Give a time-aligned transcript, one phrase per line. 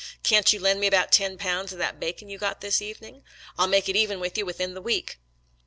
[0.23, 3.23] Can't you lend me about ten pounds of that bacon you got this evening.?
[3.59, 5.19] I'll make it even with you within the week."